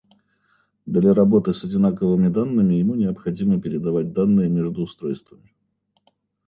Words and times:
Для 0.87 1.13
работы 1.13 1.53
с 1.53 1.63
одинаковыми 1.63 2.27
данными, 2.29 2.73
ему 2.73 2.95
необходимо 2.95 3.61
передавать 3.61 4.13
данные 4.13 4.49
между 4.49 4.81
устройствами 4.81 5.53